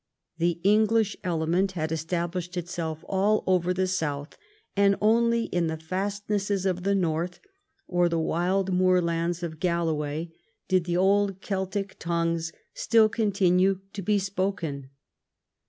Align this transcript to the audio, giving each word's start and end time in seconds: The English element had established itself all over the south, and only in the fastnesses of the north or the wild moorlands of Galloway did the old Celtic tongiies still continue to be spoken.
The 0.39 0.59
English 0.63 1.15
element 1.23 1.73
had 1.73 1.91
established 1.91 2.57
itself 2.57 3.05
all 3.07 3.43
over 3.45 3.71
the 3.71 3.85
south, 3.85 4.35
and 4.75 4.95
only 4.99 5.43
in 5.43 5.67
the 5.67 5.77
fastnesses 5.77 6.65
of 6.65 6.81
the 6.81 6.95
north 6.95 7.39
or 7.87 8.09
the 8.09 8.17
wild 8.17 8.73
moorlands 8.73 9.43
of 9.43 9.59
Galloway 9.59 10.31
did 10.67 10.85
the 10.85 10.97
old 10.97 11.39
Celtic 11.39 11.99
tongiies 11.99 12.51
still 12.73 13.09
continue 13.09 13.81
to 13.93 14.01
be 14.01 14.17
spoken. 14.17 14.89